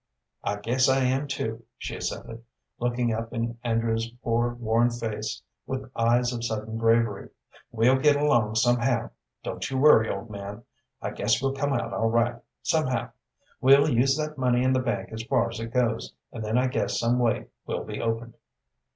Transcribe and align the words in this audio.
"I 0.43 0.55
guess 0.55 0.89
I 0.89 1.01
am, 1.03 1.27
too," 1.27 1.63
she 1.77 1.95
assented, 1.95 2.43
looking 2.79 3.13
up 3.13 3.31
in 3.33 3.59
Andrew's 3.63 4.09
poor, 4.23 4.55
worn 4.55 4.89
face 4.89 5.43
with 5.67 5.91
eyes 5.95 6.33
of 6.33 6.43
sudden 6.43 6.79
bravery. 6.79 7.29
"We'll 7.71 7.99
get 7.99 8.15
along 8.15 8.55
somehow 8.55 9.11
don't 9.43 9.69
you 9.69 9.77
worry, 9.77 10.09
old 10.09 10.31
man. 10.31 10.63
I 11.03 11.11
guess 11.11 11.39
we'll 11.39 11.53
come 11.53 11.73
out 11.73 11.93
all 11.93 12.09
right, 12.09 12.37
somehow. 12.63 13.11
We'll 13.61 13.91
use 13.91 14.17
that 14.17 14.39
money 14.39 14.63
in 14.63 14.73
the 14.73 14.79
bank 14.79 15.09
as 15.13 15.21
far 15.21 15.51
as 15.51 15.59
it 15.59 15.71
goes, 15.71 16.11
and 16.31 16.43
then 16.43 16.57
I 16.57 16.65
guess 16.65 16.99
some 16.99 17.19
way 17.19 17.49
will 17.67 17.83
be 17.83 18.01
opened." 18.01 18.33